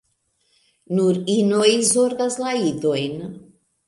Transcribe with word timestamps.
Nur 0.99 1.19
inoj 1.33 1.67
zorgas 1.89 2.39
la 2.45 2.55
idojn. 2.71 3.15